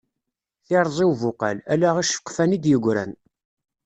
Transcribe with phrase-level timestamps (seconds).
[0.65, 3.11] Tirẓi ubuqal, ala iceqfan i d-yegran.